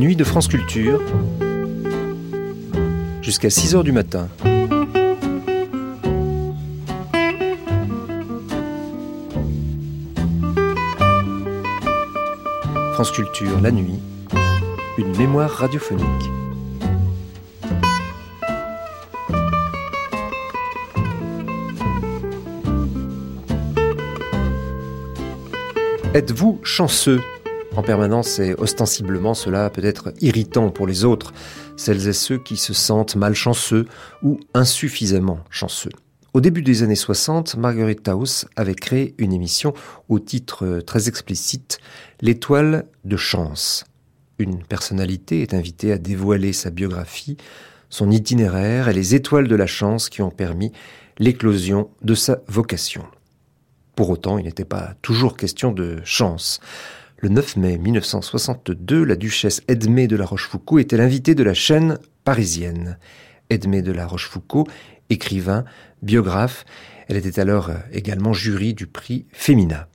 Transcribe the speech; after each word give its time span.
Les 0.00 0.06
nuits 0.06 0.16
de 0.16 0.24
France 0.24 0.48
Culture, 0.48 0.98
jusqu'à 3.20 3.50
6 3.50 3.74
heures 3.74 3.84
du 3.84 3.92
matin. 3.92 4.28
France 12.94 13.10
Culture, 13.10 13.60
la 13.60 13.70
nuit, 13.70 14.00
une 14.96 15.14
mémoire 15.18 15.50
radiophonique. 15.50 16.06
Êtes-vous 26.14 26.58
chanceux? 26.62 27.20
En 27.80 27.82
permanence 27.82 28.38
et 28.40 28.54
ostensiblement 28.58 29.32
cela 29.32 29.70
peut 29.70 29.82
être 29.82 30.12
irritant 30.20 30.68
pour 30.68 30.86
les 30.86 31.06
autres, 31.06 31.32
celles 31.78 32.08
et 32.08 32.12
ceux 32.12 32.36
qui 32.36 32.58
se 32.58 32.74
sentent 32.74 33.16
malchanceux 33.16 33.86
ou 34.22 34.38
insuffisamment 34.52 35.40
chanceux. 35.48 35.90
Au 36.34 36.42
début 36.42 36.60
des 36.60 36.82
années 36.82 36.94
60, 36.94 37.56
Marguerite 37.56 38.02
Taus 38.02 38.44
avait 38.54 38.74
créé 38.74 39.14
une 39.16 39.32
émission 39.32 39.72
au 40.10 40.18
titre 40.18 40.80
très 40.86 41.08
explicite 41.08 41.78
L'étoile 42.20 42.84
de 43.06 43.16
chance. 43.16 43.86
Une 44.38 44.62
personnalité 44.62 45.40
est 45.40 45.54
invitée 45.54 45.90
à 45.90 45.96
dévoiler 45.96 46.52
sa 46.52 46.68
biographie, 46.68 47.38
son 47.88 48.10
itinéraire 48.10 48.88
et 48.88 48.92
les 48.92 49.14
étoiles 49.14 49.48
de 49.48 49.56
la 49.56 49.66
chance 49.66 50.10
qui 50.10 50.20
ont 50.20 50.30
permis 50.30 50.70
l'éclosion 51.18 51.88
de 52.02 52.14
sa 52.14 52.42
vocation. 52.46 53.06
Pour 53.96 54.10
autant, 54.10 54.36
il 54.36 54.44
n'était 54.44 54.66
pas 54.66 54.92
toujours 55.00 55.38
question 55.38 55.72
de 55.72 56.00
chance. 56.04 56.60
Le 57.22 57.28
9 57.28 57.56
mai 57.56 57.76
1962, 57.76 59.04
la 59.04 59.14
duchesse 59.14 59.60
Edmée 59.68 60.06
de 60.06 60.16
la 60.16 60.24
Rochefoucauld 60.24 60.80
était 60.80 60.96
l'invitée 60.96 61.34
de 61.34 61.42
la 61.42 61.52
chaîne 61.52 61.98
parisienne. 62.24 62.96
Edmée 63.50 63.82
de 63.82 63.92
la 63.92 64.06
Rochefoucauld, 64.06 64.66
écrivain, 65.10 65.66
biographe, 66.00 66.64
elle 67.08 67.18
était 67.18 67.38
alors 67.38 67.72
également 67.92 68.32
jury 68.32 68.72
du 68.72 68.86
prix 68.86 69.26
Femina. 69.32 69.88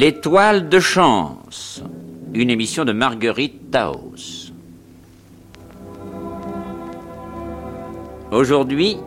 L'étoile 0.00 0.68
de 0.68 0.78
chance, 0.78 1.82
une 2.32 2.50
émission 2.50 2.84
de 2.84 2.92
Marguerite 2.92 3.72
Taos. 3.72 4.52
Aujourd'hui, 8.30 8.98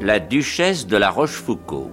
la 0.00 0.20
duchesse 0.20 0.86
de 0.86 0.96
la 0.96 1.10
Rochefoucauld. 1.10 1.90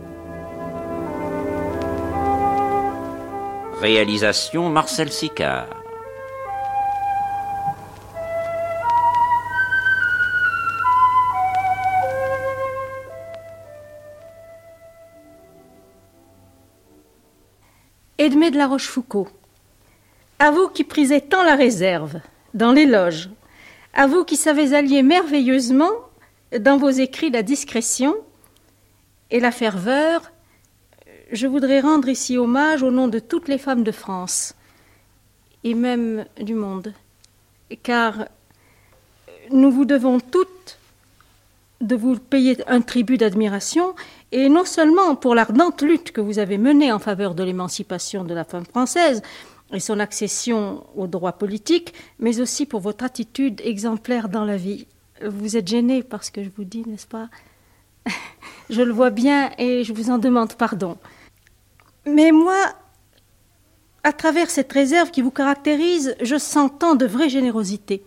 Réalisation 3.81 4.69
Marcel 4.69 5.11
Sicard. 5.11 5.84
Edmé 18.25 18.49
de 18.49 18.57
la 18.57 18.65
Rochefoucauld. 18.65 19.27
À 20.39 20.49
vous 20.49 20.67
qui 20.67 20.83
prisez 20.83 21.21
tant 21.21 21.43
la 21.43 21.55
réserve, 21.55 22.21
dans 22.55 22.71
l'éloge, 22.71 23.29
à 23.93 24.07
vous 24.07 24.23
qui 24.23 24.35
savez 24.35 24.73
allier 24.73 25.03
merveilleusement 25.03 25.91
dans 26.59 26.77
vos 26.77 26.89
écrits 26.89 27.29
la 27.29 27.43
discrétion 27.43 28.15
et 29.29 29.39
la 29.39 29.51
ferveur, 29.51 30.31
je 31.31 31.45
voudrais 31.45 31.81
rendre 31.81 32.09
ici 32.09 32.35
hommage 32.35 32.81
au 32.81 32.89
nom 32.89 33.07
de 33.07 33.19
toutes 33.19 33.47
les 33.47 33.59
femmes 33.59 33.83
de 33.83 33.91
France 33.91 34.55
et 35.63 35.75
même 35.75 36.25
du 36.41 36.55
monde, 36.55 36.95
car 37.83 38.25
nous 39.51 39.69
vous 39.69 39.85
devons 39.85 40.19
toutes 40.19 40.79
de 41.79 41.95
vous 41.95 42.17
payer 42.17 42.57
un 42.65 42.81
tribut 42.81 43.19
d'admiration, 43.19 43.93
et 44.35 44.49
non 44.49 44.65
seulement 44.65 45.15
pour 45.15 45.33
l'ardente 45.33 45.81
lutte 45.81 46.11
que 46.11 46.19
vous 46.19 46.39
avez 46.39 46.57
menée 46.57 46.91
en 46.91 46.99
faveur 46.99 47.35
de 47.35 47.43
l'émancipation 47.43 48.25
de 48.25 48.33
la 48.33 48.43
femme 48.43 48.65
française 48.65 49.21
et 49.71 49.79
son 49.79 49.97
accession 49.97 50.85
aux 50.93 51.07
droits 51.07 51.37
politiques, 51.37 51.93
mais 52.19 52.41
aussi 52.41 52.65
pour 52.65 52.81
votre 52.81 53.05
attitude 53.05 53.61
exemplaire 53.63 54.27
dans 54.27 54.43
la 54.43 54.57
vie. 54.57 54.87
Vous 55.25 55.55
êtes 55.55 55.69
gêné 55.69 56.03
parce 56.03 56.31
que 56.31 56.43
je 56.43 56.49
vous 56.53 56.65
dis, 56.65 56.83
n'est-ce 56.85 57.07
pas? 57.07 57.29
Je 58.69 58.81
le 58.81 58.91
vois 58.91 59.09
bien 59.09 59.51
et 59.57 59.83
je 59.85 59.93
vous 59.93 60.09
en 60.09 60.17
demande 60.17 60.55
pardon. 60.55 60.97
Mais 62.05 62.31
moi, 62.31 62.57
à 64.03 64.11
travers 64.11 64.49
cette 64.49 64.73
réserve 64.73 65.11
qui 65.11 65.21
vous 65.21 65.31
caractérise, 65.31 66.15
je 66.19 66.35
sens 66.35 66.71
tant 66.77 66.95
de 66.95 67.05
vraie 67.05 67.29
générosité 67.29 68.03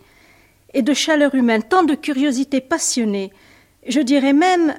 et 0.73 0.81
de 0.81 0.93
chaleur 0.93 1.33
humaine, 1.33 1.63
tant 1.63 1.83
de 1.83 1.95
curiosité 1.95 2.61
passionnée, 2.61 3.31
je 3.87 4.01
dirais 4.01 4.33
même 4.33 4.75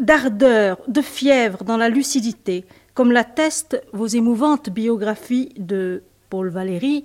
d'ardeur, 0.00 0.78
de 0.88 1.00
fièvre 1.00 1.64
dans 1.64 1.76
la 1.76 1.88
lucidité, 1.88 2.64
comme 2.94 3.12
l'attestent 3.12 3.82
vos 3.92 4.06
émouvantes 4.06 4.70
biographies 4.70 5.52
de 5.56 6.02
Paul 6.30 6.48
Valéry, 6.48 7.04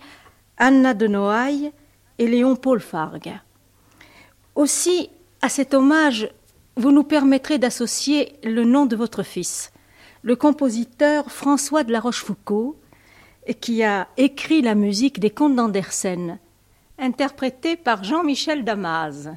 Anna 0.58 0.94
de 0.94 1.08
Noailles 1.08 1.72
et 2.18 2.28
Léon 2.28 2.56
Paul 2.56 2.80
Fargue. 2.80 3.34
Aussi, 4.56 5.10
à 5.42 5.50
cet 5.50 5.74
hommage, 5.74 6.30
vous 6.76 6.92
nous 6.92 7.04
permettrez 7.04 7.58
d'associer 7.58 8.34
le 8.44 8.64
nom 8.64 8.86
de 8.86 8.96
votre 8.96 9.24
fils, 9.24 9.72
le 10.22 10.36
compositeur 10.36 11.32
François 11.32 11.84
de 11.84 11.92
la 11.92 12.00
Rochefoucauld, 12.00 12.76
qui 13.60 13.84
a 13.84 14.08
écrit 14.18 14.62
la 14.62 14.76
musique 14.76 15.20
des 15.20 15.30
contes 15.30 15.56
d'Andersen, 15.56 16.40
interprétée 16.98 17.76
par 17.76 18.04
Jean-Michel 18.04 18.64
Damas. 18.64 19.30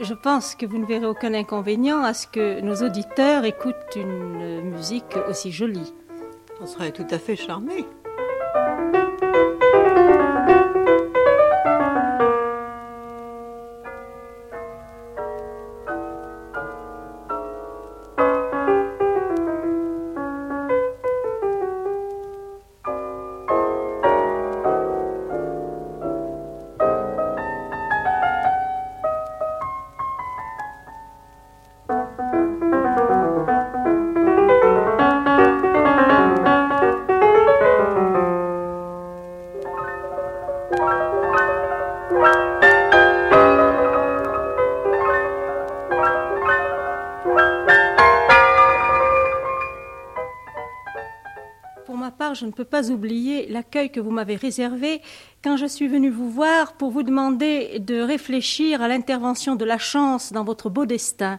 Je 0.00 0.12
pense 0.12 0.56
que 0.56 0.66
vous 0.66 0.78
ne 0.78 0.86
verrez 0.86 1.06
aucun 1.06 1.34
inconvénient 1.34 2.02
à 2.02 2.14
ce 2.14 2.26
que 2.26 2.60
nos 2.60 2.82
auditeurs 2.82 3.44
écoutent 3.44 3.94
une 3.94 4.60
musique 4.62 5.16
aussi 5.28 5.52
jolie. 5.52 5.94
On 6.60 6.66
serait 6.66 6.90
tout 6.90 7.06
à 7.10 7.18
fait 7.18 7.36
je 52.34 52.46
ne 52.46 52.50
peux 52.50 52.64
pas 52.64 52.90
oublier 52.90 53.46
l'accueil 53.48 53.90
que 53.90 54.00
vous 54.00 54.10
m'avez 54.10 54.36
réservé 54.36 55.00
quand 55.42 55.56
je 55.56 55.66
suis 55.66 55.88
venue 55.88 56.10
vous 56.10 56.30
voir 56.30 56.74
pour 56.74 56.90
vous 56.90 57.02
demander 57.02 57.78
de 57.78 58.00
réfléchir 58.00 58.82
à 58.82 58.88
l'intervention 58.88 59.56
de 59.56 59.64
la 59.64 59.78
chance 59.78 60.32
dans 60.32 60.44
votre 60.44 60.70
beau 60.70 60.86
destin. 60.86 61.38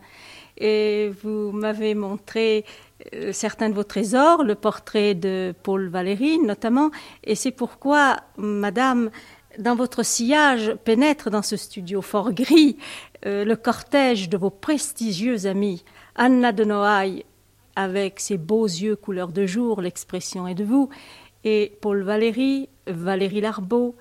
Et 0.57 1.11
vous 1.21 1.51
m'avez 1.51 1.95
montré 1.95 2.65
euh, 3.13 3.33
certains 3.33 3.69
de 3.69 3.73
vos 3.73 3.83
trésors, 3.83 4.43
le 4.43 4.55
portrait 4.55 5.13
de 5.13 5.53
Paul 5.63 5.89
Valéry 5.89 6.39
notamment, 6.39 6.91
et 7.23 7.35
c'est 7.35 7.51
pourquoi, 7.51 8.17
Madame, 8.37 9.09
dans 9.59 9.75
votre 9.75 10.03
sillage 10.03 10.75
pénètre 10.83 11.29
dans 11.29 11.41
ce 11.41 11.57
studio 11.57 12.01
fort 12.01 12.31
gris 12.31 12.77
euh, 13.25 13.43
le 13.43 13.55
cortège 13.55 14.29
de 14.29 14.37
vos 14.37 14.49
prestigieux 14.49 15.45
amis, 15.45 15.83
Anna 16.15 16.51
de 16.51 16.63
Noailles, 16.63 17.25
avec 17.75 18.19
ses 18.19 18.37
beaux 18.37 18.65
yeux 18.65 18.95
couleur 18.95 19.29
de 19.29 19.45
jour, 19.45 19.81
l'expression 19.81 20.47
est 20.47 20.55
de 20.55 20.63
vous, 20.63 20.89
et 21.43 21.77
Paul 21.81 22.03
Valéry, 22.03 22.69
Valérie 22.87 23.41
Larbeau 23.41 23.95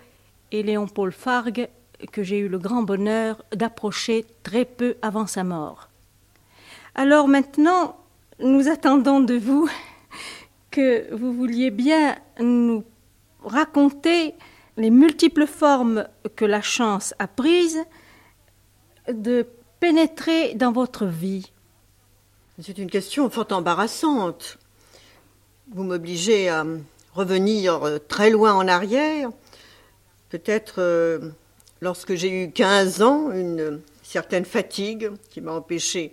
et 0.53 0.63
Léon 0.63 0.87
Paul 0.87 1.13
Fargue, 1.13 1.69
que 2.13 2.23
j'ai 2.23 2.39
eu 2.39 2.49
le 2.49 2.59
grand 2.59 2.83
bonheur 2.83 3.45
d'approcher 3.55 4.25
très 4.43 4.65
peu 4.65 4.97
avant 5.03 5.27
sa 5.27 5.45
mort. 5.45 5.89
Alors 6.95 7.29
maintenant, 7.29 7.97
nous 8.41 8.69
attendons 8.69 9.21
de 9.21 9.35
vous 9.35 9.69
que 10.71 11.13
vous 11.15 11.33
vouliez 11.33 11.71
bien 11.71 12.17
nous 12.41 12.85
raconter 13.45 14.35
les 14.77 14.91
multiples 14.91 15.47
formes 15.47 16.07
que 16.37 16.45
la 16.45 16.63
chance 16.63 17.15
a 17.19 17.29
prises 17.29 17.85
de 19.09 19.47
pénétrer 19.81 20.55
dans 20.55 20.73
votre 20.73 21.07
vie. 21.07 21.53
C'est 22.63 22.79
une 22.79 22.89
question 22.89 23.29
fort 23.31 23.49
embarrassante. 23.51 24.59
Vous 25.73 25.83
m'obligez 25.83 26.49
à 26.49 26.65
revenir 27.13 27.99
très 28.07 28.31
loin 28.31 28.55
en 28.55 28.69
arrière. 28.69 29.31
Peut-être 30.29 30.77
euh, 30.79 31.19
lorsque 31.81 32.15
j'ai 32.15 32.45
eu 32.45 32.53
15 32.53 33.03
ans, 33.03 33.33
une 33.33 33.81
certaine 34.05 34.45
fatigue 34.45 35.11
qui 35.31 35.41
m'a 35.41 35.51
empêché 35.51 36.13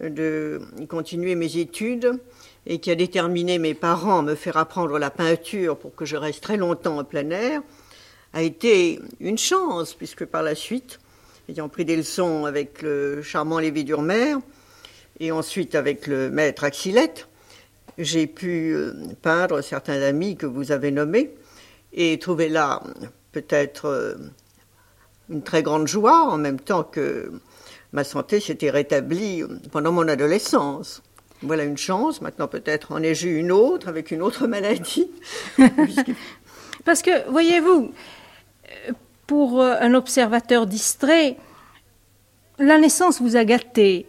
de 0.00 0.60
continuer 0.88 1.34
mes 1.34 1.56
études 1.56 2.20
et 2.66 2.78
qui 2.78 2.92
a 2.92 2.94
déterminé 2.94 3.58
mes 3.58 3.74
parents 3.74 4.20
à 4.20 4.22
me 4.22 4.36
faire 4.36 4.58
apprendre 4.58 4.96
la 4.96 5.10
peinture 5.10 5.76
pour 5.76 5.92
que 5.96 6.04
je 6.04 6.16
reste 6.16 6.40
très 6.40 6.56
longtemps 6.56 6.98
en 6.98 7.04
plein 7.04 7.28
air, 7.30 7.62
a 8.32 8.42
été 8.42 9.00
une 9.18 9.38
chance, 9.38 9.94
puisque 9.94 10.24
par 10.24 10.44
la 10.44 10.54
suite, 10.54 11.00
ayant 11.48 11.68
pris 11.68 11.84
des 11.84 11.96
leçons 11.96 12.44
avec 12.44 12.80
le 12.80 13.22
charmant 13.22 13.58
Lévi 13.58 13.82
Durmer, 13.82 14.36
et 15.20 15.30
ensuite 15.32 15.74
avec 15.74 16.06
le 16.06 16.30
maître 16.30 16.64
Axilette, 16.64 17.28
j'ai 17.98 18.26
pu 18.26 18.72
euh, 18.74 18.92
peindre 19.20 19.60
certains 19.60 20.00
amis 20.02 20.36
que 20.36 20.46
vous 20.46 20.72
avez 20.72 20.90
nommés, 20.90 21.34
et 21.92 22.18
trouver 22.18 22.48
là 22.48 22.82
peut-être 23.32 23.86
euh, 23.86 24.14
une 25.28 25.42
très 25.42 25.62
grande 25.62 25.86
joie, 25.86 26.22
en 26.22 26.38
même 26.38 26.58
temps 26.58 26.82
que 26.82 27.30
ma 27.92 28.02
santé 28.04 28.40
s'était 28.40 28.70
rétablie 28.70 29.44
pendant 29.70 29.92
mon 29.92 30.08
adolescence. 30.08 31.02
Voilà 31.42 31.64
une 31.64 31.78
chance. 31.78 32.20
Maintenant, 32.20 32.48
peut-être 32.48 32.92
en 32.92 33.02
ai-je 33.02 33.26
eu 33.26 33.38
une 33.38 33.50
autre 33.50 33.88
avec 33.88 34.10
une 34.10 34.22
autre 34.22 34.46
maladie. 34.46 35.10
Parce 36.84 37.02
que, 37.02 37.28
voyez-vous, 37.30 37.92
pour 39.26 39.60
euh, 39.60 39.76
un 39.80 39.94
observateur 39.94 40.66
distrait, 40.66 41.36
la 42.58 42.78
naissance 42.78 43.20
vous 43.20 43.36
a 43.36 43.44
gâté. 43.44 44.06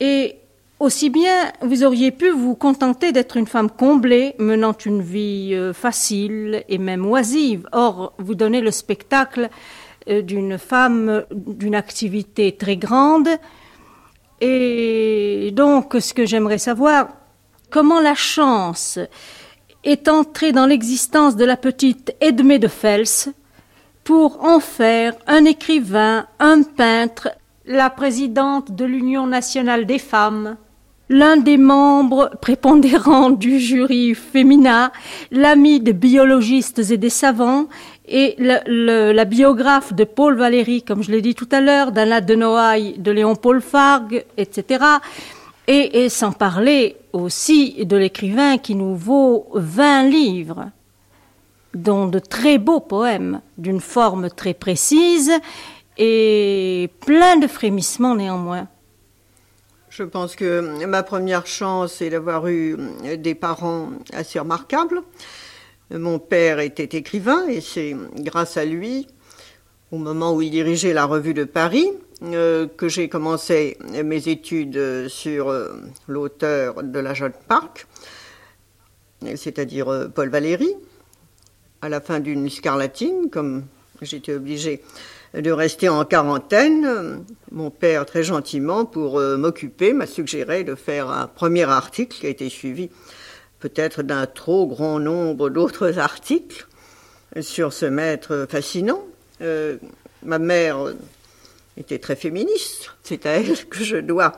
Et 0.00 0.36
aussi 0.80 1.10
bien 1.10 1.52
vous 1.62 1.84
auriez 1.84 2.10
pu 2.10 2.30
vous 2.30 2.54
contenter 2.54 3.12
d'être 3.12 3.36
une 3.36 3.46
femme 3.46 3.70
comblée, 3.70 4.34
menant 4.38 4.76
une 4.84 5.02
vie 5.02 5.50
euh, 5.54 5.72
facile 5.72 6.64
et 6.68 6.78
même 6.78 7.06
oisive. 7.06 7.68
Or, 7.72 8.12
vous 8.18 8.34
donnez 8.34 8.60
le 8.60 8.70
spectacle 8.70 9.50
euh, 10.08 10.22
d'une 10.22 10.58
femme 10.58 11.24
d'une 11.30 11.74
activité 11.74 12.52
très 12.52 12.76
grande, 12.76 13.28
et 14.40 15.50
donc, 15.52 15.96
ce 15.98 16.14
que 16.14 16.24
j'aimerais 16.24 16.58
savoir, 16.58 17.08
comment 17.70 18.00
la 18.00 18.14
chance 18.14 18.98
est 19.84 20.08
entrée 20.08 20.52
dans 20.52 20.66
l'existence 20.66 21.36
de 21.36 21.44
la 21.44 21.56
petite 21.56 22.14
Edmée 22.20 22.58
de 22.58 22.68
Fels 22.68 23.32
pour 24.04 24.44
en 24.44 24.60
faire 24.60 25.14
un 25.26 25.44
écrivain, 25.44 26.26
un 26.38 26.62
peintre, 26.62 27.30
la 27.66 27.90
présidente 27.90 28.74
de 28.74 28.84
l'Union 28.84 29.26
nationale 29.26 29.86
des 29.86 29.98
femmes, 29.98 30.56
l'un 31.08 31.36
des 31.36 31.56
membres 31.56 32.30
prépondérants 32.40 33.30
du 33.44 33.58
jury 33.58 34.14
féminin, 34.14 34.90
l'ami 35.30 35.80
des 35.80 35.92
biologistes 35.92 36.90
et 36.90 36.96
des 36.96 37.10
savants, 37.10 37.66
et 38.10 38.36
la 38.38 39.24
biographe 39.26 39.92
de 39.92 40.04
Paul 40.04 40.36
Valéry, 40.36 40.82
comme 40.82 41.02
je 41.02 41.10
l'ai 41.10 41.20
dit 41.20 41.34
tout 41.34 41.48
à 41.52 41.60
l'heure, 41.60 41.92
d'Anna 41.92 42.20
de 42.22 42.34
Noailles, 42.34 42.94
de 42.98 43.10
Léon 43.10 43.36
Paul 43.36 43.60
Fargue, 43.60 44.24
etc. 44.38 44.84
Et, 45.66 46.08
sans 46.08 46.32
parler 46.32 46.96
aussi 47.12 47.84
de 47.84 47.96
l'écrivain 47.96 48.56
qui 48.56 48.74
nous 48.74 48.96
vaut 48.96 49.48
20 49.52 50.04
livres, 50.04 50.70
dont 51.74 52.06
de 52.06 52.18
très 52.18 52.56
beaux 52.56 52.80
poèmes, 52.80 53.42
d'une 53.58 53.80
forme 53.80 54.30
très 54.30 54.54
précise 54.54 55.30
et 55.98 56.88
plein 57.04 57.36
de 57.36 57.46
frémissements 57.46 58.14
néanmoins. 58.14 58.68
Je 59.98 60.04
pense 60.04 60.36
que 60.36 60.84
ma 60.86 61.02
première 61.02 61.48
chance 61.48 62.00
est 62.02 62.10
d'avoir 62.10 62.46
eu 62.46 62.76
des 63.18 63.34
parents 63.34 63.90
assez 64.12 64.38
remarquables. 64.38 65.02
Mon 65.90 66.20
père 66.20 66.60
était 66.60 66.96
écrivain 66.96 67.48
et 67.48 67.60
c'est 67.60 67.96
grâce 68.14 68.56
à 68.56 68.64
lui, 68.64 69.08
au 69.90 69.98
moment 69.98 70.36
où 70.36 70.40
il 70.40 70.52
dirigeait 70.52 70.92
la 70.92 71.04
revue 71.04 71.34
de 71.34 71.42
Paris, 71.42 71.88
euh, 72.22 72.68
que 72.68 72.88
j'ai 72.88 73.08
commencé 73.08 73.76
mes 74.04 74.28
études 74.28 75.08
sur 75.08 75.48
euh, 75.48 75.82
l'auteur 76.06 76.84
de 76.84 77.00
la 77.00 77.12
Jeune 77.12 77.32
Parc, 77.48 77.88
c'est-à-dire 79.34 79.88
euh, 79.88 80.06
Paul 80.06 80.28
Valéry, 80.28 80.76
à 81.82 81.88
la 81.88 82.00
fin 82.00 82.20
d'une 82.20 82.48
scarlatine, 82.48 83.30
comme 83.32 83.64
j'étais 84.00 84.34
obligée 84.34 84.80
de 85.34 85.50
rester 85.50 85.88
en 85.88 86.04
quarantaine. 86.04 87.24
Mon 87.52 87.70
père, 87.70 88.06
très 88.06 88.22
gentiment, 88.22 88.84
pour 88.84 89.20
m'occuper, 89.20 89.92
m'a 89.92 90.06
suggéré 90.06 90.64
de 90.64 90.74
faire 90.74 91.10
un 91.10 91.26
premier 91.26 91.64
article 91.64 92.18
qui 92.18 92.26
a 92.26 92.30
été 92.30 92.48
suivi 92.48 92.90
peut-être 93.60 94.02
d'un 94.02 94.26
trop 94.26 94.66
grand 94.66 94.98
nombre 94.98 95.50
d'autres 95.50 95.98
articles 95.98 96.66
sur 97.40 97.72
ce 97.72 97.86
maître 97.86 98.46
fascinant. 98.48 99.04
Euh, 99.40 99.76
ma 100.24 100.38
mère 100.38 100.78
était 101.76 101.98
très 101.98 102.16
féministe, 102.16 102.90
c'est 103.02 103.26
à 103.26 103.32
elle 103.32 103.66
que 103.66 103.84
je 103.84 103.96
dois 103.96 104.32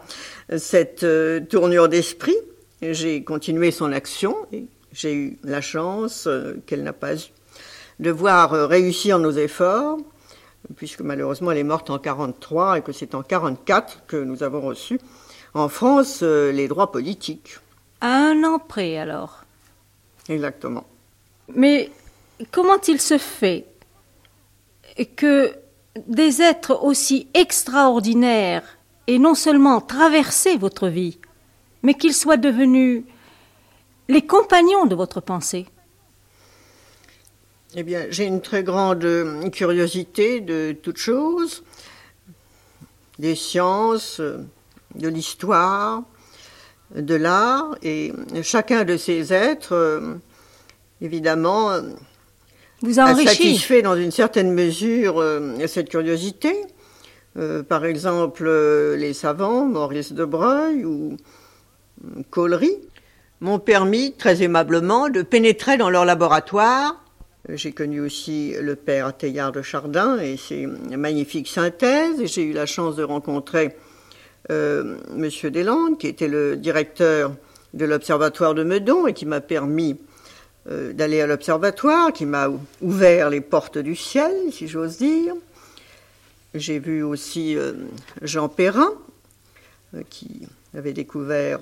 cette 0.59 1.05
euh, 1.05 1.41
tournure 1.41 1.89
d'esprit. 1.89 2.37
J'ai 2.83 3.23
continué 3.23 3.71
son 3.71 3.93
action 3.93 4.37
et 4.53 4.65
j'ai 4.93 5.15
eu 5.15 5.39
la 5.45 5.61
chance 5.61 6.27
euh, 6.27 6.55
qu'elle 6.67 6.83
n'a 6.83 6.93
pas 6.93 7.15
eu 7.15 7.31
de 7.99 8.11
voir 8.11 8.53
réussir 8.69 9.19
nos 9.19 9.33
efforts, 9.33 9.99
puisque 10.77 11.01
malheureusement 11.01 11.51
elle 11.51 11.59
est 11.59 11.65
morte 11.65 11.91
en 11.91 11.99
43 11.99 12.79
et 12.79 12.83
que 12.83 12.93
c'est 12.93 13.15
en 13.15 13.23
44 13.23 14.07
que 14.07 14.17
nous 14.17 14.43
avons 14.43 14.61
reçu 14.61 15.01
en 15.55 15.69
France 15.69 16.23
les 16.23 16.69
droits 16.69 16.93
politiques. 16.93 17.59
À 18.01 18.15
un 18.15 18.45
an 18.45 18.59
près, 18.59 18.97
alors. 18.99 19.45
Exactement. 20.29 20.85
Mais 21.55 21.91
comment 22.53 22.81
il 22.87 23.01
se 23.01 23.19
fait 23.19 23.67
que 25.17 25.53
des 26.07 26.41
êtres 26.41 26.83
aussi 26.83 27.29
extraordinaires 27.35 28.79
aient 29.07 29.19
non 29.19 29.35
seulement 29.35 29.81
traversé 29.81 30.57
votre 30.57 30.89
vie, 30.89 31.19
mais 31.83 31.95
qu'ils 31.95 32.15
soient 32.15 32.37
devenus 32.37 33.05
les 34.09 34.23
compagnons 34.23 34.87
de 34.87 34.95
votre 34.95 35.21
pensée? 35.21 35.67
Eh 37.77 37.85
bien, 37.85 38.07
j'ai 38.11 38.25
une 38.25 38.41
très 38.41 38.65
grande 38.65 39.07
curiosité 39.53 40.41
de 40.41 40.73
toutes 40.73 40.97
choses, 40.97 41.63
des 43.21 43.37
sciences, 43.37 44.21
de 44.21 45.09
l'histoire, 45.09 46.03
de 46.97 47.15
l'art 47.15 47.77
et 47.85 48.13
chacun 48.43 48.83
de 48.83 48.97
ces 48.97 49.33
êtres, 49.33 49.75
euh, 49.75 50.15
évidemment, 51.01 51.71
vous 52.83 52.99
a, 52.99 53.15
satisfait 53.15 53.83
dans 53.83 53.95
une 53.95 54.11
certaine 54.11 54.53
mesure 54.53 55.21
euh, 55.21 55.67
cette 55.69 55.91
curiosité. 55.91 56.57
Euh, 57.39 57.63
par 57.63 57.85
exemple, 57.85 58.51
les 58.97 59.13
savants, 59.13 59.67
Maurice 59.67 60.13
de 60.13 60.25
Breuil 60.25 60.85
ou 60.85 61.17
Collery, 62.31 62.77
m'ont 63.41 63.61
permis 63.61 64.13
très 64.15 64.43
aimablement 64.43 65.09
de 65.09 65.23
pénétrer 65.23 65.77
dans 65.77 65.89
leur 65.89 66.05
laboratoire. 66.05 67.00
J'ai 67.49 67.73
connu 67.73 68.01
aussi 68.01 68.55
le 68.61 68.77
père 68.77 69.17
Teilhard 69.17 69.53
de 69.53 69.63
Chardin 69.63 70.19
et 70.19 70.37
ses 70.37 70.67
magnifiques 70.67 71.49
synthèses. 71.49 72.23
J'ai 72.27 72.43
eu 72.43 72.53
la 72.53 72.67
chance 72.67 72.97
de 72.97 73.03
rencontrer 73.03 73.75
euh, 74.51 74.99
Monsieur 75.15 75.51
Deslandes, 75.51 75.97
qui 75.99 76.07
était 76.07 76.29
le 76.29 76.57
directeur 76.57 77.33
de 77.73 77.85
l'Observatoire 77.87 78.55
de 78.55 78.63
Meudon 78.63 79.07
et 79.07 79.15
qui 79.15 79.25
m'a 79.25 79.41
permis 79.41 79.99
euh, 80.69 80.93
d'aller 80.93 81.23
à 81.23 81.27
l'Observatoire, 81.27 82.13
qui 82.13 82.27
m'a 82.27 82.51
ouvert 82.83 83.31
les 83.31 83.41
portes 83.41 83.79
du 83.79 83.97
ciel, 83.97 84.35
si 84.53 84.69
j'ose 84.69 84.99
dire. 84.99 85.35
J'ai 86.55 86.79
vu 86.79 87.03
aussi 87.03 87.57
euh, 87.57 87.73
Jean 88.21 88.51
Perrin, 88.51 88.93
qui 90.11 90.47
avait 90.75 90.93
découvert 90.93 91.61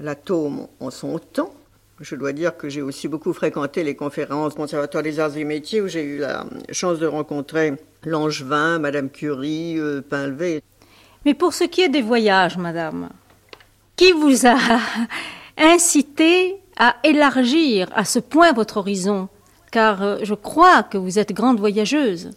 l'atome 0.00 0.66
en 0.80 0.90
son 0.90 1.18
temps. 1.18 1.54
Je 2.00 2.16
dois 2.16 2.32
dire 2.32 2.56
que 2.56 2.68
j'ai 2.68 2.82
aussi 2.82 3.08
beaucoup 3.08 3.32
fréquenté 3.32 3.84
les 3.84 3.94
conférences 3.94 4.54
Conservatoire 4.54 5.02
des 5.02 5.20
Arts 5.20 5.36
et 5.36 5.44
Métiers 5.44 5.82
où 5.82 5.88
j'ai 5.88 6.02
eu 6.02 6.18
la 6.18 6.46
chance 6.72 6.98
de 6.98 7.06
rencontrer 7.06 7.74
Langevin, 8.04 8.78
Madame 8.78 9.10
Curie, 9.10 9.78
Pinlevé. 10.08 10.62
Mais 11.24 11.34
pour 11.34 11.52
ce 11.52 11.64
qui 11.64 11.82
est 11.82 11.88
des 11.88 12.00
voyages, 12.02 12.56
madame, 12.56 13.10
qui 13.96 14.12
vous 14.12 14.46
a 14.46 14.56
incité 15.58 16.56
à 16.78 16.96
élargir 17.04 17.88
à 17.94 18.04
ce 18.04 18.18
point 18.18 18.52
votre 18.52 18.78
horizon? 18.78 19.28
Car 19.70 20.02
euh, 20.02 20.18
je 20.22 20.34
crois 20.34 20.82
que 20.82 20.98
vous 20.98 21.18
êtes 21.18 21.32
grande 21.32 21.60
voyageuse. 21.60 22.30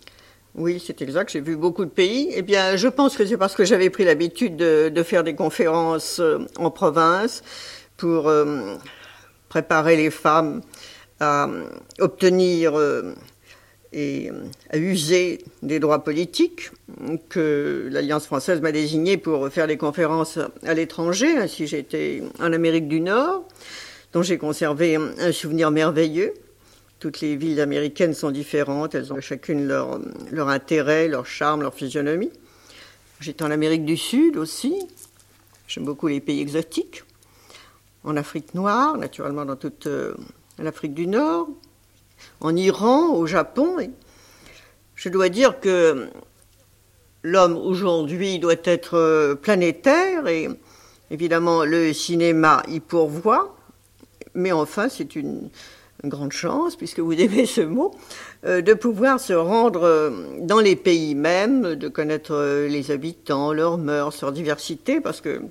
Oui, 0.55 0.83
c'est 0.85 1.01
exact. 1.01 1.31
J'ai 1.31 1.39
vu 1.39 1.55
beaucoup 1.55 1.85
de 1.85 1.89
pays. 1.89 2.29
Eh 2.35 2.41
bien, 2.41 2.75
je 2.75 2.87
pense 2.87 3.15
que 3.15 3.25
c'est 3.25 3.37
parce 3.37 3.55
que 3.55 3.63
j'avais 3.63 3.89
pris 3.89 4.03
l'habitude 4.03 4.55
de, 4.57 5.03
faire 5.03 5.23
des 5.23 5.33
conférences 5.33 6.19
euh, 6.19 6.39
en 6.57 6.69
province 6.69 7.41
pour 7.97 8.27
euh, 8.27 8.75
préparer 9.53 9.95
les 9.95 10.09
femmes 10.09 10.61
à 11.19 11.47
obtenir 11.99 12.73
et 13.93 14.31
à 14.71 14.79
user 14.79 15.43
des 15.61 15.79
droits 15.79 16.03
politiques 16.03 16.71
que 17.29 17.87
l'Alliance 17.91 18.25
française 18.25 18.61
m'a 18.61 18.71
désigné 18.71 19.17
pour 19.17 19.47
faire 19.49 19.67
des 19.67 19.77
conférences 19.77 20.39
à 20.63 20.73
l'étranger. 20.73 21.37
Ainsi, 21.37 21.67
j'étais 21.67 22.23
en 22.39 22.51
Amérique 22.51 22.87
du 22.87 22.99
Nord, 22.99 23.47
dont 24.11 24.23
j'ai 24.23 24.39
conservé 24.39 24.95
un 24.95 25.31
souvenir 25.31 25.69
merveilleux. 25.69 26.33
Toutes 26.97 27.21
les 27.21 27.35
villes 27.35 27.61
américaines 27.61 28.15
sont 28.15 28.31
différentes, 28.31 28.95
elles 28.95 29.13
ont 29.13 29.21
chacune 29.21 29.67
leur, 29.67 29.99
leur 30.31 30.49
intérêt, 30.49 31.07
leur 31.07 31.27
charme, 31.27 31.61
leur 31.61 31.75
physionomie. 31.75 32.31
J'étais 33.19 33.43
en 33.43 33.51
Amérique 33.51 33.85
du 33.85 33.97
Sud 33.97 34.35
aussi, 34.35 34.73
j'aime 35.67 35.85
beaucoup 35.85 36.07
les 36.07 36.21
pays 36.21 36.41
exotiques. 36.41 37.03
En 38.05 38.17
Afrique 38.17 38.53
noire, 38.53 38.97
naturellement 38.97 39.45
dans 39.45 39.55
toute 39.55 39.87
euh, 39.87 40.13
l'Afrique 40.59 40.93
du 40.93 41.07
Nord, 41.07 41.47
en 42.41 42.53
Iran, 42.53 43.13
au 43.13 43.25
Japon. 43.25 43.79
Et 43.79 43.91
je 44.95 45.07
dois 45.07 45.29
dire 45.29 45.61
que 45.61 46.09
l'homme 47.23 47.55
aujourd'hui 47.55 48.39
doit 48.39 48.55
être 48.65 48.97
euh, 48.97 49.35
planétaire 49.35 50.27
et 50.27 50.49
évidemment 51.11 51.63
le 51.63 51.93
cinéma 51.93 52.61
y 52.67 52.81
pourvoit. 52.81 53.55
Mais 54.33 54.51
enfin, 54.51 54.89
c'est 54.89 55.15
une, 55.15 55.49
grande 56.03 56.33
chance, 56.33 56.75
puisque 56.75 56.99
vous 56.99 57.13
aimez 57.21 57.45
ce 57.45 57.61
mot, 57.61 57.95
euh, 58.45 58.61
de 58.61 58.73
pouvoir 58.73 59.21
se 59.21 59.31
rendre 59.31 60.11
dans 60.41 60.59
les 60.59 60.75
pays 60.75 61.15
mêmes, 61.15 61.75
de 61.75 61.87
connaître 61.87 62.67
les 62.67 62.91
habitants, 62.91 63.53
leurs 63.53 63.77
mœurs, 63.77 64.21
leur 64.21 64.33
diversité, 64.33 64.99
parce 64.99 65.21
que 65.21 65.41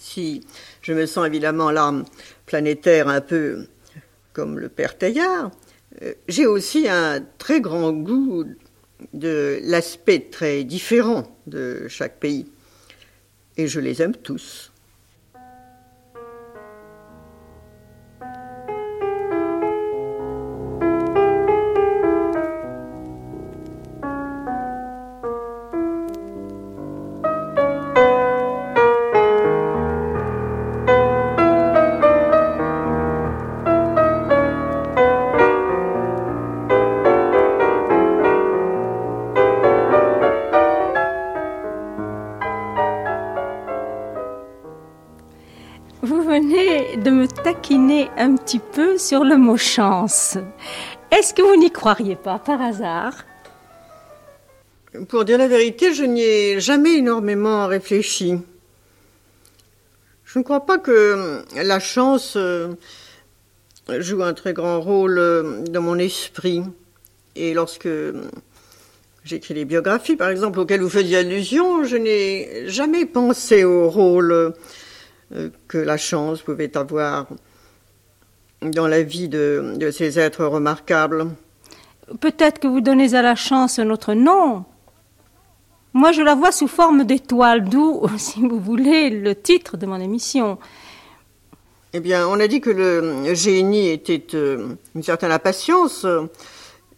si 0.00 0.44
je 0.88 0.94
me 0.94 1.04
sens 1.04 1.26
évidemment 1.26 1.70
l'âme 1.70 2.06
planétaire 2.46 3.08
un 3.08 3.20
peu 3.20 3.66
comme 4.32 4.58
le 4.58 4.70
père 4.70 4.96
Teilhard, 4.96 5.50
j'ai 6.28 6.46
aussi 6.46 6.88
un 6.88 7.20
très 7.36 7.60
grand 7.60 7.92
goût 7.92 8.46
de 9.12 9.60
l'aspect 9.64 10.28
très 10.30 10.64
différent 10.64 11.24
de 11.46 11.88
chaque 11.88 12.18
pays. 12.18 12.46
Et 13.58 13.66
je 13.66 13.80
les 13.80 14.00
aime 14.00 14.16
tous. 14.16 14.72
Un 48.16 48.36
petit 48.36 48.58
peu 48.58 48.98
sur 48.98 49.24
le 49.24 49.36
mot 49.36 49.56
chance. 49.56 50.36
Est-ce 51.10 51.32
que 51.32 51.42
vous 51.42 51.56
n'y 51.56 51.70
croiriez 51.70 52.16
pas 52.16 52.38
par 52.38 52.60
hasard? 52.60 53.14
Pour 55.08 55.24
dire 55.24 55.38
la 55.38 55.48
vérité, 55.48 55.94
je 55.94 56.04
n'y 56.04 56.22
ai 56.22 56.60
jamais 56.60 56.96
énormément 56.96 57.66
réfléchi. 57.66 58.34
Je 60.24 60.38
ne 60.38 60.44
crois 60.44 60.66
pas 60.66 60.78
que 60.78 61.42
la 61.56 61.80
chance 61.80 62.34
euh, 62.36 62.68
joue 63.88 64.22
un 64.22 64.34
très 64.34 64.52
grand 64.52 64.80
rôle 64.80 65.18
euh, 65.18 65.62
dans 65.62 65.80
mon 65.80 65.98
esprit. 65.98 66.62
Et 67.36 67.54
lorsque 67.54 67.88
j'écris 69.24 69.54
les 69.54 69.64
biographies, 69.64 70.16
par 70.16 70.28
exemple, 70.28 70.58
auxquelles 70.58 70.82
vous 70.82 70.90
faisiez 70.90 71.18
allusion, 71.18 71.84
je 71.84 71.96
n'ai 71.96 72.68
jamais 72.68 73.06
pensé 73.06 73.64
au 73.64 73.88
rôle 73.88 74.32
euh, 74.32 74.50
que 75.66 75.78
la 75.78 75.96
chance 75.96 76.42
pouvait 76.42 76.76
avoir 76.76 77.26
dans 78.62 78.88
la 78.88 79.02
vie 79.02 79.28
de, 79.28 79.90
ces 79.92 80.18
êtres 80.18 80.44
remarquables. 80.44 81.28
Peut-être 82.20 82.58
que 82.58 82.66
vous 82.66 82.80
donnez 82.80 83.14
à 83.14 83.22
la 83.22 83.34
chance 83.34 83.78
notre 83.78 84.14
nom. 84.14 84.64
Moi, 85.92 86.12
je 86.12 86.22
la 86.22 86.34
vois 86.34 86.52
sous 86.52 86.68
forme 86.68 87.04
d'étoile, 87.04 87.68
d'où, 87.68 88.02
si 88.18 88.40
vous 88.40 88.60
voulez, 88.60 89.10
le 89.10 89.34
titre 89.34 89.76
de 89.76 89.86
mon 89.86 90.00
émission. 90.00 90.58
Eh 91.92 92.00
bien, 92.00 92.26
on 92.28 92.38
a 92.38 92.46
dit 92.48 92.60
que 92.60 92.70
le 92.70 93.34
génie 93.34 93.88
était 93.88 94.26
euh, 94.34 94.74
une 94.94 95.02
certaine 95.02 95.32
impatience, 95.32 96.06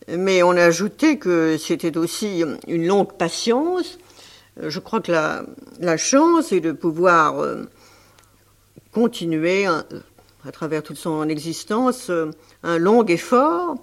mais 0.08 0.42
on 0.42 0.50
a 0.50 0.64
ajouté 0.64 1.18
que 1.18 1.56
c'était 1.58 1.96
aussi 1.96 2.42
une 2.66 2.86
longue 2.86 3.12
patience. 3.12 3.98
Je 4.60 4.78
crois 4.80 5.00
que 5.00 5.12
la, 5.12 5.42
la 5.78 5.96
chance 5.96 6.50
est 6.52 6.60
de 6.60 6.72
pouvoir 6.72 7.38
euh, 7.38 7.70
continuer 8.92 9.66
à 9.66 10.52
travers 10.52 10.82
toute 10.82 10.96
son 10.96 11.28
existence 11.28 12.10
euh, 12.10 12.30
un 12.62 12.78
long 12.78 13.04
effort 13.06 13.76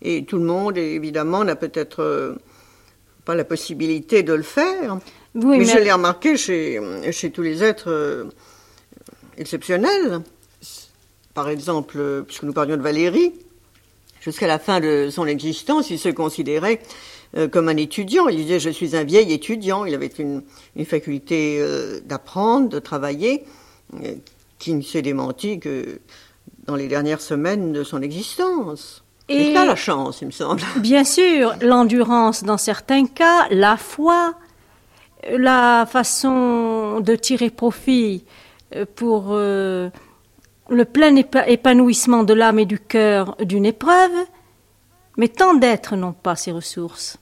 et 0.00 0.24
tout 0.24 0.38
le 0.38 0.44
monde 0.44 0.76
évidemment 0.78 1.44
n'a 1.44 1.56
peut-être 1.56 2.00
euh, 2.00 2.34
pas 3.24 3.34
la 3.34 3.44
possibilité 3.44 4.22
de 4.22 4.32
le 4.32 4.42
faire. 4.42 4.98
mais, 5.34 5.64
je 5.64 5.78
l'ai 5.78 5.92
remarqué 5.92 6.36
chez, 6.36 6.80
chez 7.12 7.30
tous 7.30 7.42
les 7.42 7.62
êtres 7.62 7.90
euh, 7.90 8.24
exceptionnels. 9.38 10.20
Par 11.34 11.48
exemple, 11.48 12.24
puisque 12.26 12.42
nous 12.42 12.52
parlions 12.52 12.76
de 12.76 12.82
Valérie, 12.82 13.32
jusqu'à 14.20 14.46
la 14.46 14.58
fin 14.58 14.80
de 14.80 15.08
son 15.10 15.26
existence, 15.26 15.88
il 15.88 15.98
se 15.98 16.10
considérait 16.10 16.82
comme 17.52 17.70
un 17.70 17.76
étudiant. 17.78 18.28
Il 18.28 18.36
disait 18.36 18.60
Je 18.60 18.68
suis 18.68 18.94
un 18.96 19.04
vieil 19.04 19.32
étudiant. 19.32 19.86
Il 19.86 19.94
avait 19.94 20.12
une, 20.18 20.42
une 20.76 20.84
faculté 20.84 21.64
d'apprendre, 22.04 22.68
de 22.68 22.78
travailler, 22.80 23.46
qui 24.62 24.74
ne 24.74 24.82
s'est 24.82 25.02
démenti 25.02 25.58
que 25.58 26.00
dans 26.68 26.76
les 26.76 26.86
dernières 26.86 27.20
semaines 27.20 27.72
de 27.72 27.82
son 27.82 28.00
existence. 28.00 29.02
Et 29.28 29.56
a 29.56 29.64
la 29.64 29.74
chance, 29.74 30.20
il 30.20 30.26
me 30.26 30.30
semble. 30.30 30.62
Bien 30.76 31.02
sûr, 31.02 31.54
l'endurance 31.60 32.44
dans 32.44 32.58
certains 32.58 33.06
cas, 33.06 33.48
la 33.50 33.76
foi, 33.76 34.34
la 35.28 35.84
façon 35.90 37.00
de 37.00 37.16
tirer 37.16 37.50
profit 37.50 38.24
euh, 38.76 38.86
pour 38.94 39.30
euh, 39.30 39.90
le 40.68 40.84
plein 40.84 41.16
épanouissement 41.16 42.22
de 42.22 42.32
l'âme 42.32 42.60
et 42.60 42.66
du 42.66 42.78
cœur 42.78 43.36
d'une 43.40 43.66
épreuve, 43.66 44.12
mais 45.16 45.26
tant 45.26 45.54
d'êtres 45.54 45.96
n'ont 45.96 46.12
pas 46.12 46.36
ces 46.36 46.52
ressources. 46.52 47.18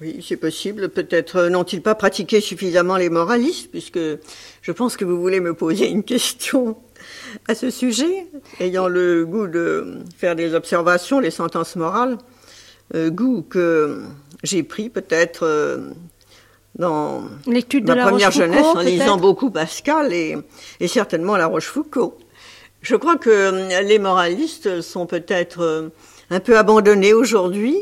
Oui, 0.00 0.24
c'est 0.26 0.38
possible. 0.38 0.88
Peut-être 0.88 1.36
euh, 1.36 1.48
n'ont-ils 1.50 1.82
pas 1.82 1.94
pratiqué 1.94 2.40
suffisamment 2.40 2.96
les 2.96 3.10
moralistes, 3.10 3.70
puisque 3.70 3.98
je 3.98 4.72
pense 4.72 4.96
que 4.96 5.04
vous 5.04 5.20
voulez 5.20 5.40
me 5.40 5.52
poser 5.52 5.90
une 5.90 6.04
question 6.04 6.78
à 7.48 7.54
ce 7.54 7.68
sujet, 7.68 8.26
ayant 8.60 8.88
le 8.88 9.26
goût 9.26 9.46
de 9.46 9.98
faire 10.16 10.36
des 10.36 10.54
observations, 10.54 11.20
les 11.20 11.30
sentences 11.30 11.76
morales, 11.76 12.16
euh, 12.94 13.10
goût 13.10 13.42
que 13.42 14.00
j'ai 14.42 14.62
pris 14.62 14.88
peut-être 14.88 15.42
euh, 15.42 15.90
dans 16.78 17.22
ma 17.46 17.96
première 17.96 18.30
jeunesse 18.30 18.64
en 18.64 18.80
lisant 18.80 19.18
beaucoup 19.18 19.50
Pascal 19.50 20.14
et, 20.14 20.38
et 20.80 20.88
certainement 20.88 21.36
La 21.36 21.46
Rochefoucauld. 21.46 22.12
Je 22.80 22.96
crois 22.96 23.16
que 23.16 23.82
les 23.82 23.98
moralistes 23.98 24.80
sont 24.80 25.04
peut-être 25.04 25.90
un 26.30 26.40
peu 26.40 26.56
abandonnés 26.56 27.12
aujourd'hui 27.12 27.76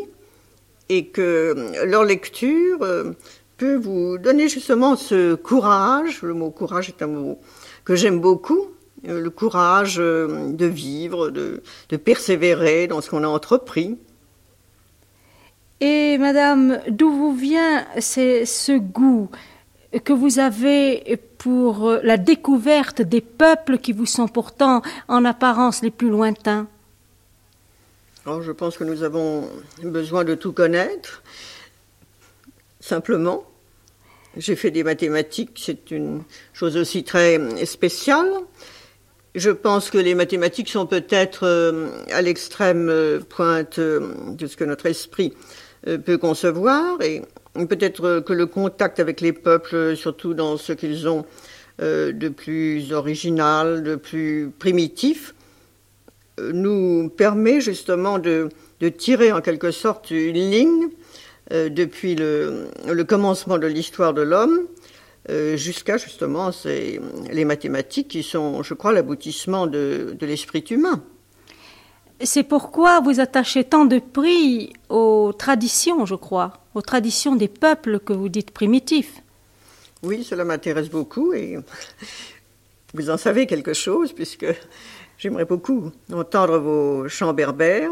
et 0.89 1.07
que 1.07 1.73
leur 1.85 2.05
lecture 2.05 2.83
euh, 2.83 3.13
peut 3.57 3.77
vous 3.77 4.19
donner 4.19 4.49
justement 4.49 4.97
ce 4.97 5.35
courage. 5.35 6.23
Le 6.23 6.35
mot 6.35 6.51
courage 6.51 6.89
est 6.89 7.03
un 7.03 7.09
mot 7.09 7.39
que 7.85 7.95
j'aime 7.95 8.21
beaucoup. 8.21 8.69
Euh, 9.07 9.21
le 9.21 9.31
courage 9.31 9.97
euh, 9.99 10.51
de 10.51 10.67
vivre, 10.67 11.31
de, 11.31 11.63
persévérer 11.97 12.87
dans 12.87 13.01
ce 13.01 13.11
qu'on 13.11 13.25
a 13.25 13.29
entrepris. 13.29 13.99
Et 15.81 16.19
Madame, 16.19 16.81
d'où 16.89 17.11
vous 17.11 17.35
vient 17.35 17.85
ce 18.01 18.77
goût 18.79 19.29
que 20.03 20.13
vous 20.13 20.41
avez 20.41 21.21
pour 21.39 21.99
la 22.03 22.17
découverte 22.17 23.01
des 23.01 23.21
peuples 23.21 23.79
qui 23.79 23.93
vous 23.93 24.05
sont 24.05 24.27
pourtant 24.27 24.83
en 25.07 25.25
apparence 25.25 25.83
les 25.83 25.93
plus 25.93 26.11
lointains? 26.11 26.67
Je 28.43 28.53
pense 28.53 28.77
que 28.77 28.85
nous 28.85 29.03
avons 29.03 29.49
besoin 29.83 30.25
de 30.25 30.35
tout 30.35 30.53
connaître, 30.53 31.23
simplement. 32.81 33.45
J'ai 34.37 34.55
fait 34.55 34.71
des 34.71 34.85
mathématiques, 34.85 35.59
c'est 35.65 35.91
une 35.91 36.23
chose 36.53 36.77
aussi 36.77 37.05
très 37.05 37.65
spéciale. 37.65 38.29
Je 39.35 39.51
pense 39.51 39.91
que 39.91 39.99
les 39.99 40.15
mathématiques 40.15 40.69
sont 40.69 40.87
peut-être 40.87 41.47
euh, 41.47 41.89
à 42.11 42.23
l'extrême 42.23 42.89
euh, 42.89 43.21
pointe 43.21 43.79
euh, 43.79 44.13
de 44.33 44.47
ce 44.47 44.57
que 44.57 44.65
notre 44.65 44.87
esprit 44.87 45.35
peut 46.05 46.19
concevoir, 46.19 47.01
et 47.03 47.23
peut-être 47.55 48.19
que 48.27 48.33
le 48.33 48.47
contact 48.47 48.99
avec 48.99 49.21
les 49.21 49.33
peuples, 49.33 49.97
surtout 49.97 50.35
dans 50.35 50.57
ce 50.57 50.73
qu'ils 50.73 51.09
ont 51.09 51.25
de 51.79 52.29
plus 52.29 52.93
original, 52.93 53.85
de 53.85 53.95
plus 53.95 54.51
primitif, 54.59 55.37
nous 56.53 57.09
permet 57.09 57.61
justement 57.61 58.19
de, 58.19 58.49
tirer 58.97 59.33
en 59.33 59.41
quelque 59.41 59.71
sorte 59.71 60.11
une 60.11 60.35
ligne 60.35 60.89
euh, 61.53 61.69
depuis 61.69 62.15
le, 62.15 62.69
commencement 63.07 63.59
de 63.59 63.67
l'histoire 63.67 64.15
de 64.15 64.23
l'homme 64.23 64.61
jusqu'à 65.57 65.99
justement 65.99 66.51
les 66.65 67.45
mathématiques 67.45 68.09
qui 68.09 68.23
sont, 68.23 68.63
je 68.63 68.73
crois, 68.73 68.95
l'aboutissement 68.95 69.67
de, 69.67 70.17
de 70.19 70.27
l'esprit 70.27 70.65
humain. 70.71 71.03
C'est 72.21 72.43
pourquoi 72.43 73.01
vous 73.01 73.21
attachez 73.21 73.63
tant 73.63 73.85
de 73.85 74.01
prix 74.01 74.73
aux 74.89 75.33
traditions, 75.33 76.05
je 76.05 76.17
crois, 76.17 76.65
aux 76.75 76.83
traditions 76.83 77.37
des 77.37 77.47
peuples 77.47 78.01
que 78.01 78.13
vous 78.13 78.29
dites 78.29 78.51
primitifs. 78.51 79.23
Oui, 80.03 80.25
cela 80.25 80.45
m'intéresse 80.45 80.91
beaucoup 80.91 81.33
et 81.33 81.59
vous 82.95 83.11
en 83.11 83.17
savez 83.17 83.47
quelque 83.47 83.73
chose 83.73 84.13
puisque 84.13 84.47
j'aimerais 85.19 85.45
beaucoup 85.45 85.91
entendre 86.13 86.59
vos 86.59 87.09
chants 87.09 87.35
berbères. 87.35 87.91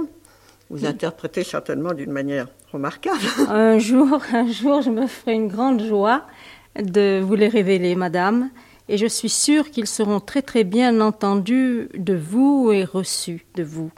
Vous 0.71 0.85
interprétez 0.87 1.45
certainement 1.45 1.92
d'une 1.92 2.11
manière 2.11 2.49
remarquable. 2.73 3.21
Un 3.49 3.78
jour, 3.78 4.21
un 4.33 4.50
jour, 4.50 4.83
je 4.83 4.90
me 4.90 5.06
ferai 5.06 5.35
une 5.35 5.49
grande 5.49 5.83
joie 5.83 6.26
de 6.76 7.21
vous 7.23 7.35
les 7.37 7.49
révéler, 7.49 7.95
madame, 7.95 8.50
et 8.88 8.99
je 8.99 9.06
suis 9.06 9.28
sûre 9.28 9.71
qu'ils 9.71 9.87
seront 9.87 10.21
très 10.21 10.42
très 10.42 10.64
bien 10.64 11.00
entendus 11.00 11.88
de 11.95 12.14
vous 12.14 12.73
et 12.73 12.85
reçus 12.85 13.47
de 13.54 13.62
vous. 13.62 13.90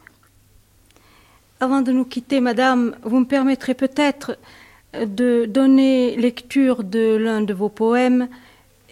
Avant 1.60 1.80
de 1.80 1.90
nous 1.90 2.04
quitter, 2.04 2.40
madame, 2.40 2.96
vous 3.02 3.20
me 3.20 3.24
permettrez 3.24 3.74
peut-être 3.74 4.38
de 4.94 5.46
donner 5.46 6.16
lecture 6.16 6.84
de 6.84 7.16
l'un 7.16 7.40
de 7.40 7.54
vos 7.54 7.68
poèmes, 7.68 8.28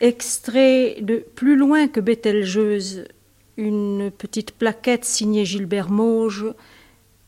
extrait 0.01 0.97
de 1.01 1.25
Plus 1.35 1.57
loin 1.57 1.89
que 1.89 2.01
Bételgeuse, 2.01 3.05
une 3.57 4.11
petite 4.11 4.53
plaquette 4.53 5.05
signée 5.05 5.45
Gilbert 5.45 5.91
Mauge, 5.91 6.47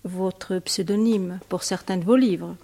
votre 0.04 0.58
pseudonyme 0.58 1.40
pour 1.48 1.62
certains 1.62 1.96
de 1.96 2.04
vos 2.04 2.16
livres. 2.16 2.56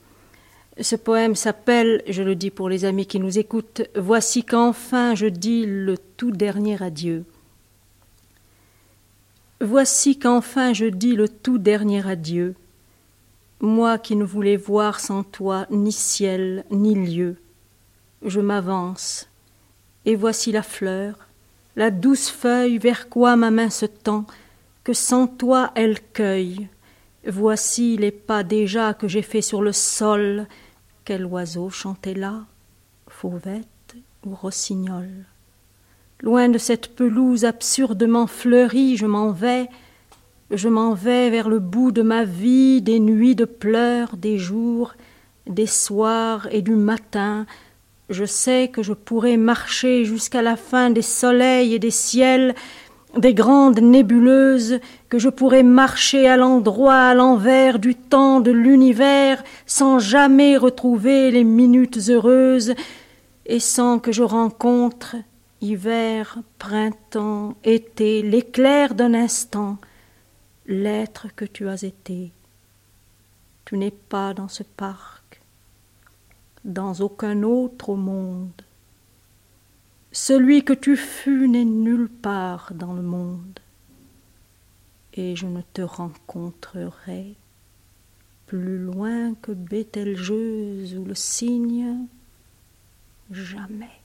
Ce 0.80 0.96
poème 0.96 1.34
s'appelle, 1.34 2.02
je 2.08 2.22
le 2.22 2.34
dis 2.34 2.50
pour 2.50 2.68
les 2.68 2.84
amis 2.84 3.06
qui 3.06 3.20
nous 3.20 3.38
écoutent, 3.38 3.82
Voici 3.96 4.44
qu'enfin 4.44 5.14
je 5.14 5.26
dis 5.26 5.66
le 5.66 5.96
tout 6.16 6.30
dernier 6.30 6.82
adieu. 6.82 7.24
Voici 9.60 10.18
qu'enfin 10.18 10.72
je 10.72 10.86
dis 10.86 11.14
le 11.14 11.28
tout 11.28 11.58
dernier 11.58 12.06
adieu 12.06 12.54
moi 13.64 13.98
qui 13.98 14.14
ne 14.14 14.24
voulais 14.24 14.56
voir 14.56 15.00
sans 15.00 15.24
toi 15.24 15.66
ni 15.70 15.90
ciel 15.90 16.64
ni 16.70 16.94
lieu. 16.94 17.36
Je 18.24 18.40
m'avance, 18.40 19.28
et 20.04 20.16
voici 20.16 20.52
la 20.52 20.62
fleur, 20.62 21.23
la 21.76 21.90
douce 21.90 22.30
feuille 22.30 22.78
vers 22.78 23.08
quoi 23.08 23.36
ma 23.36 23.50
main 23.50 23.70
se 23.70 23.86
tend, 23.86 24.26
que 24.84 24.92
sans 24.92 25.26
toi 25.26 25.72
elle 25.74 26.00
cueille. 26.12 26.68
Voici 27.26 27.96
les 27.96 28.10
pas 28.10 28.42
déjà 28.42 28.94
que 28.94 29.08
j'ai 29.08 29.22
faits 29.22 29.42
sur 29.42 29.62
le 29.62 29.72
sol. 29.72 30.46
Quel 31.04 31.24
oiseau 31.24 31.70
chantait 31.70 32.14
là, 32.14 32.44
fauvette 33.08 33.96
ou 34.24 34.34
rossignol? 34.34 35.08
Loin 36.20 36.48
de 36.48 36.58
cette 36.58 36.94
pelouse 36.94 37.44
absurdement 37.44 38.26
fleurie, 38.26 38.96
je 38.96 39.06
m'en 39.06 39.30
vais, 39.30 39.68
je 40.50 40.68
m'en 40.68 40.94
vais 40.94 41.30
vers 41.30 41.48
le 41.48 41.58
bout 41.58 41.92
de 41.92 42.02
ma 42.02 42.24
vie, 42.24 42.80
des 42.80 43.00
nuits 43.00 43.34
de 43.34 43.44
pleurs, 43.44 44.16
des 44.16 44.38
jours, 44.38 44.94
des 45.46 45.66
soirs 45.66 46.46
et 46.50 46.62
du 46.62 46.76
matin. 46.76 47.46
Je 48.10 48.24
sais 48.24 48.68
que 48.68 48.82
je 48.82 48.92
pourrai 48.92 49.36
marcher 49.36 50.04
jusqu'à 50.04 50.42
la 50.42 50.56
fin 50.56 50.90
des 50.90 51.02
soleils 51.02 51.74
et 51.74 51.78
des 51.78 51.90
ciels, 51.90 52.54
des 53.16 53.32
grandes 53.32 53.80
nébuleuses, 53.80 54.80
que 55.08 55.18
je 55.18 55.28
pourrai 55.28 55.62
marcher 55.62 56.28
à 56.28 56.36
l'endroit, 56.36 56.96
à 56.96 57.14
l'envers 57.14 57.78
du 57.78 57.94
temps 57.94 58.40
de 58.40 58.50
l'univers, 58.50 59.42
sans 59.66 59.98
jamais 59.98 60.56
retrouver 60.56 61.30
les 61.30 61.44
minutes 61.44 61.98
heureuses, 62.08 62.74
et 63.46 63.60
sans 63.60 63.98
que 63.98 64.12
je 64.12 64.22
rencontre 64.22 65.16
hiver, 65.60 66.38
printemps, 66.58 67.54
été, 67.64 68.20
l'éclair 68.20 68.94
d'un 68.94 69.14
instant, 69.14 69.78
l'être 70.66 71.28
que 71.34 71.44
tu 71.46 71.68
as 71.68 71.84
été. 71.84 72.32
Tu 73.64 73.78
n'es 73.78 73.90
pas 73.90 74.34
dans 74.34 74.48
ce 74.48 74.62
parc, 74.62 75.23
dans 76.64 77.00
aucun 77.00 77.42
autre 77.42 77.90
au 77.90 77.96
monde. 77.96 78.62
Celui 80.12 80.64
que 80.64 80.72
tu 80.72 80.96
fus 80.96 81.48
n'est 81.48 81.64
nulle 81.64 82.08
part 82.08 82.72
dans 82.74 82.92
le 82.92 83.02
monde, 83.02 83.58
et 85.14 85.36
je 85.36 85.46
ne 85.46 85.60
te 85.72 85.82
rencontrerai 85.82 87.34
plus 88.46 88.78
loin 88.78 89.34
que 89.34 89.52
Bételgeuse 89.52 90.96
ou 90.96 91.04
le 91.04 91.14
cygne, 91.14 92.06
jamais. 93.30 94.00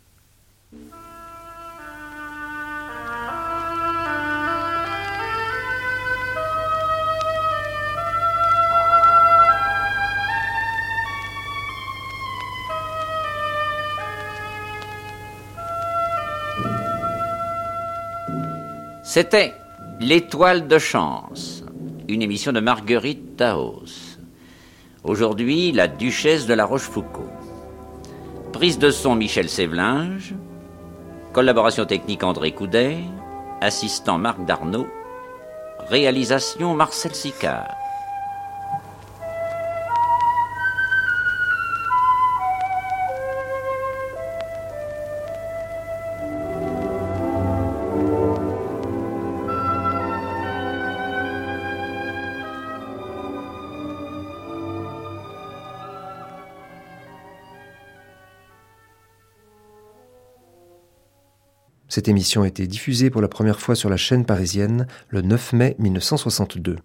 C'était 19.11 19.55
L'étoile 19.99 20.67
de 20.67 20.77
chance, 20.77 21.63
une 22.07 22.21
émission 22.21 22.51
de 22.51 22.59
Marguerite 22.59 23.37
Taos. 23.37 24.19
Aujourd'hui, 25.03 25.71
la 25.71 25.87
duchesse 25.87 26.45
de 26.45 26.53
la 26.53 26.63
Rochefoucauld. 26.63 27.25
Prise 28.53 28.77
de 28.77 28.91
son 28.91 29.15
Michel 29.15 29.49
Sévelinge, 29.49 30.35
collaboration 31.33 31.85
technique 31.85 32.23
André 32.23 32.51
Coudet, 32.51 32.99
assistant 33.61 34.19
Marc 34.19 34.45
Darnaud, 34.45 34.87
réalisation 35.87 36.75
Marcel 36.75 37.15
Sicard. 37.15 37.78
Cette 61.89 62.07
émission 62.07 62.43
a 62.43 62.47
été 62.47 62.67
diffusée 62.67 63.09
pour 63.09 63.19
la 63.19 63.27
première 63.27 63.59
fois 63.59 63.73
sur 63.73 63.89
la 63.89 63.97
chaîne 63.97 64.23
parisienne 64.23 64.85
le 65.09 65.23
9 65.23 65.53
mai 65.53 65.75
1962. 65.79 66.77